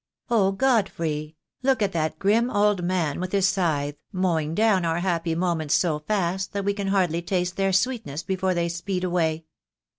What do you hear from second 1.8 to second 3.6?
at that grim old man with his